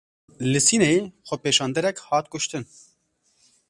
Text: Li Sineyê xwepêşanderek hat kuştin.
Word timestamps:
Li 0.51 0.59
Sineyê 0.67 1.01
xwepêşanderek 1.27 1.97
hat 2.07 2.25
kuştin. 2.33 2.63